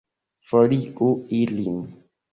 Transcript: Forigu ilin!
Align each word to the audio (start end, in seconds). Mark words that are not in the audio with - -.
Forigu 0.53 1.11
ilin! 1.41 1.79